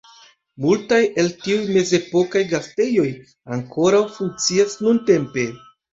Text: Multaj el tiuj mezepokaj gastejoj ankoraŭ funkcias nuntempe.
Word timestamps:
Multaj 0.63 1.01
el 1.23 1.27
tiuj 1.43 1.67
mezepokaj 1.75 2.43
gastejoj 2.53 3.07
ankoraŭ 3.57 4.03
funkcias 4.17 4.79
nuntempe. 4.87 5.45